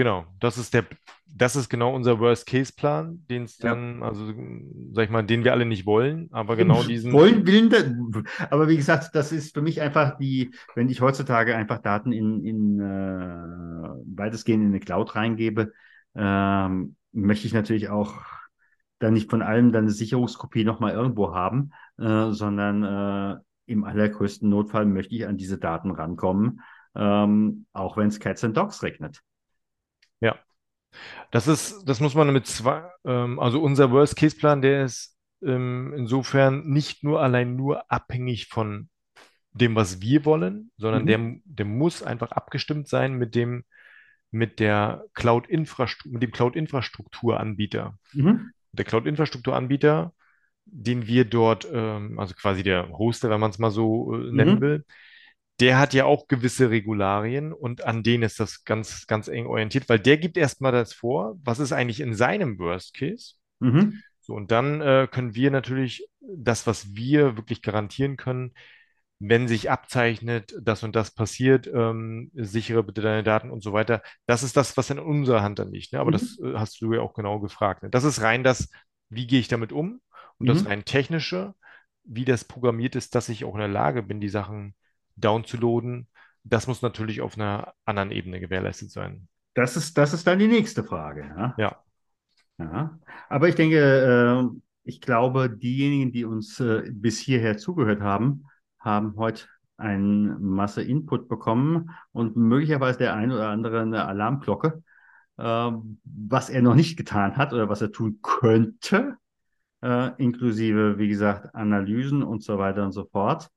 [0.00, 0.86] Genau, das ist der,
[1.26, 3.74] das ist genau unser Worst-Case-Plan, den es Ja.
[3.74, 4.32] dann, also
[4.94, 8.78] sag ich mal, den wir alle nicht wollen, aber genau diesen, Wollen, willen, aber wie
[8.78, 12.84] gesagt, das ist für mich einfach die, wenn ich heutzutage einfach Daten in, in äh,
[14.16, 15.70] weitestgehend in eine Cloud reingebe,
[16.14, 18.22] ähm, möchte ich natürlich auch
[19.00, 23.36] dann nicht von allem dann eine Sicherungskopie nochmal irgendwo haben, äh, sondern äh,
[23.66, 26.62] im allergrößten Notfall möchte ich an diese Daten rankommen,
[26.94, 29.20] ähm, auch wenn es Cats and Dogs regnet.
[30.20, 30.38] Ja,
[31.30, 36.66] das ist, das muss man mit zwei, ähm, also unser Worst-Case-Plan, der ist ähm, insofern
[36.68, 38.88] nicht nur allein nur abhängig von
[39.52, 41.06] dem, was wir wollen, sondern Mhm.
[41.06, 43.64] der, der muss einfach abgestimmt sein mit dem,
[44.30, 47.98] mit der Cloud-Infrastruktur, mit dem Cloud-Infrastrukturanbieter.
[48.12, 48.52] Mhm.
[48.72, 50.12] Der Cloud-Infrastrukturanbieter,
[50.66, 54.56] den wir dort, ähm, also quasi der Hoster, wenn man es mal so äh, nennen
[54.56, 54.60] Mhm.
[54.60, 54.84] will,
[55.60, 59.88] der hat ja auch gewisse Regularien und an denen ist das ganz, ganz eng orientiert,
[59.88, 63.34] weil der gibt erstmal das vor, was ist eigentlich in seinem Worst Case.
[63.60, 64.02] Mhm.
[64.20, 68.52] So, und dann äh, können wir natürlich das, was wir wirklich garantieren können,
[69.18, 74.02] wenn sich abzeichnet, das und das passiert, ähm, sichere bitte deine Daten und so weiter.
[74.26, 75.92] Das ist das, was in unserer Hand dann liegt.
[75.92, 76.00] Ne?
[76.00, 76.14] Aber Mhm.
[76.14, 77.82] das äh, hast du ja auch genau gefragt.
[77.82, 77.90] Ne?
[77.90, 78.70] Das ist rein das,
[79.10, 80.00] wie gehe ich damit um?
[80.38, 80.66] Und das Mhm.
[80.66, 81.54] rein technische,
[82.04, 84.74] wie das programmiert ist, dass ich auch in der Lage bin, die Sachen
[85.20, 86.08] downzuladen.
[86.44, 89.28] Das muss natürlich auf einer anderen Ebene gewährleistet sein.
[89.54, 91.22] Das ist, das ist dann die nächste Frage.
[91.36, 91.54] Ja?
[91.58, 91.76] Ja,
[92.58, 92.98] Ja.
[93.28, 98.44] Aber ich denke, äh, ich glaube, diejenigen, die uns äh, bis hierher zugehört haben,
[98.78, 104.82] haben heute eine Masse Input bekommen und möglicherweise der ein oder andere eine Alarmglocke,
[105.38, 105.70] äh,
[106.04, 109.16] was er noch nicht getan hat oder was er tun könnte,
[109.82, 113.48] äh, inklusive, wie gesagt, Analysen und so weiter und so fort.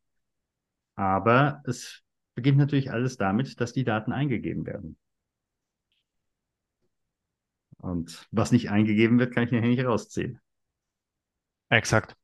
[0.95, 2.01] Aber es
[2.35, 4.97] beginnt natürlich alles damit, dass die Daten eingegeben werden.
[7.77, 10.39] Und was nicht eingegeben wird, kann ich nachher nicht rausziehen.
[11.69, 12.15] exakt.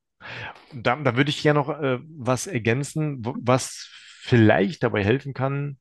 [0.73, 3.89] Da, da würde ich gerne noch äh, was ergänzen, was
[4.21, 5.79] vielleicht dabei helfen kann.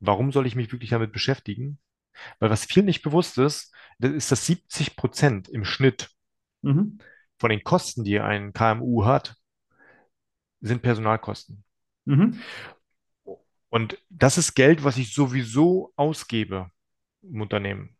[0.00, 1.80] Warum soll ich mich wirklich damit beschäftigen?
[2.40, 6.10] Weil was vielen nicht bewusst ist, das ist, dass 70 Prozent im Schnitt
[6.62, 7.02] Mhm.
[7.38, 9.36] von den Kosten, die ein KMU hat,
[10.62, 11.62] sind Personalkosten.
[12.06, 12.40] Mhm.
[13.70, 16.70] Und das ist Geld, was ich sowieso ausgebe
[17.22, 17.96] im Unternehmen.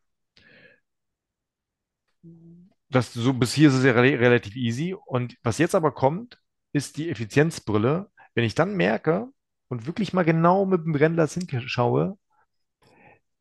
[2.90, 4.94] Das so bis hier ist es ja re relativ easy.
[4.94, 6.38] Und was jetzt aber kommt,
[6.72, 8.10] ist die Effizienzbrille.
[8.34, 9.28] Wenn ich dann merke
[9.68, 12.18] und wirklich mal genau mit dem Brennglas hinschaue,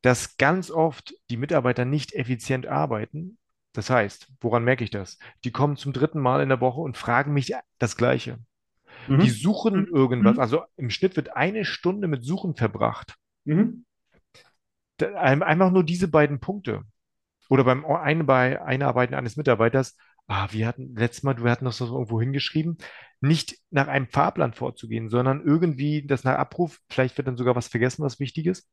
[0.02, 3.38] dass ganz oft die Mitarbeiter nicht effizient arbeiten,
[3.74, 5.18] Das heißt, woran merke ich das?
[5.44, 8.38] Die kommen zum dritten Mal in der Woche und fragen mich das Gleiche.
[9.08, 9.20] Mhm.
[9.20, 9.94] Die suchen Mhm.
[9.94, 10.34] irgendwas.
[10.34, 10.40] Mhm.
[10.40, 13.16] Also im Schnitt wird eine Stunde mit Suchen verbracht.
[13.44, 13.84] Mhm.
[15.00, 16.82] Einfach nur diese beiden Punkte.
[17.48, 21.78] Oder beim ein, bei Einarbeiten eines Mitarbeiters, ah, wir hatten letztes Mal, wir hatten das
[21.78, 22.78] so irgendwo hingeschrieben,
[23.20, 27.68] nicht nach einem Fahrplan vorzugehen, sondern irgendwie das nach Abruf, vielleicht wird dann sogar was
[27.68, 28.70] vergessen, was wichtig ist.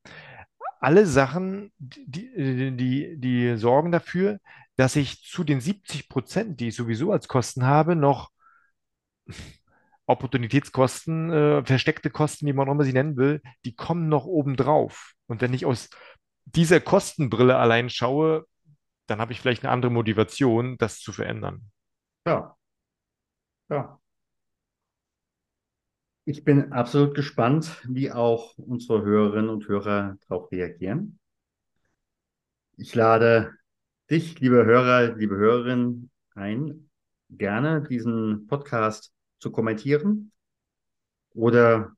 [0.80, 4.39] Alle Sachen, die, die, die sorgen dafür,
[4.78, 8.30] dass ich zu den 70 Prozent, die ich sowieso als Kosten habe, noch
[10.10, 15.13] Opportunitätskosten, äh, versteckte Kosten, wie man auch immer sie nennen will, die kommen noch obendrauf.
[15.28, 15.89] Und wenn ich aus
[16.45, 18.45] dieser Kostenbrille allein schaue,
[19.06, 21.72] dann habe ich vielleicht eine andere Motivation, das zu verändern.
[22.26, 22.56] Ja,
[23.69, 24.00] ja.
[26.26, 31.19] Ich bin absolut gespannt, wie auch unsere Hörerinnen und Hörer darauf reagieren.
[32.78, 33.54] Ich lade
[34.10, 36.89] dich, liebe Hörer, liebe Hörerinnen, ein,
[37.30, 40.32] gerne diesen Podcast zu kommentieren
[41.34, 41.93] oder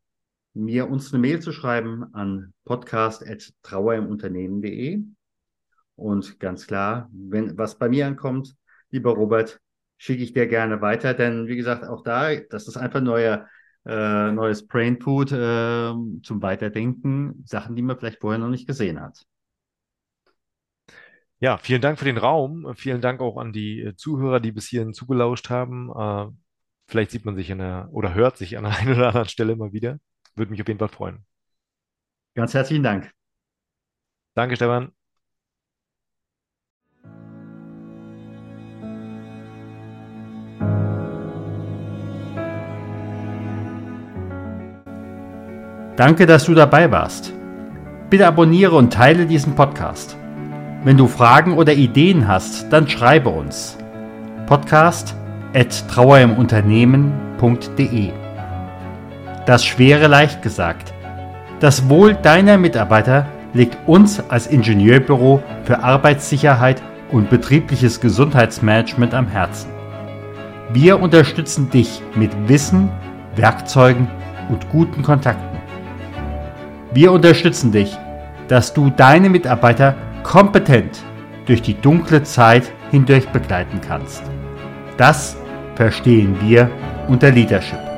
[0.54, 5.04] mir uns eine Mail zu schreiben an podcast.trauerimunternehmen.de.
[5.96, 8.56] Und ganz klar, wenn was bei mir ankommt,
[8.90, 9.60] lieber Robert,
[9.98, 13.48] schicke ich dir gerne weiter, denn wie gesagt, auch da, das ist einfach neuer,
[13.86, 15.00] äh, neues Brain äh,
[16.24, 19.24] zum Weiterdenken, Sachen, die man vielleicht vorher noch nicht gesehen hat.
[21.40, 22.76] Ja, vielen Dank für den Raum.
[22.76, 25.90] Vielen Dank auch an die äh, Zuhörer, die bis hierhin zugelauscht haben.
[26.92, 29.56] Vielleicht sieht man sich an der oder hört sich an der einen oder anderen Stelle
[29.56, 29.98] mal wieder.
[30.36, 31.26] Würde mich auf jeden Fall freuen.
[32.36, 33.10] Ganz herzlichen Dank.
[34.34, 34.92] Danke, Stefan.
[45.96, 47.32] Danke, dass du dabei warst.
[48.10, 50.18] Bitte abonniere und teile diesen Podcast.
[50.84, 53.78] Wenn du Fragen oder Ideen hast, dann schreibe uns.
[54.46, 55.16] Podcast
[55.88, 58.12] trauerimunternehmen.de
[59.46, 60.94] Das Schwere leicht gesagt.
[61.60, 69.70] Das Wohl deiner Mitarbeiter liegt uns als Ingenieurbüro für Arbeitssicherheit und betriebliches Gesundheitsmanagement am Herzen.
[70.74, 72.90] Wir unterstützen dich mit Wissen,
[73.36, 74.08] Werkzeugen
[74.50, 75.60] und guten Kontakten.
[76.94, 77.98] Wir unterstützen dich,
[78.48, 81.04] dass du deine Mitarbeiter kompetent
[81.46, 84.24] durch die dunkle Zeit hindurch begleiten kannst.
[84.98, 85.36] Das
[85.76, 86.70] verstehen wir
[87.08, 87.91] unter Leadership.